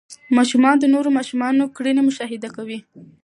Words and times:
ماشومان 0.37 0.75
د 0.79 0.85
نورو 0.93 1.09
ماشومانو 1.17 1.71
کړنې 1.75 2.01
مشاهده 2.07 2.49
کوي. 2.55 2.79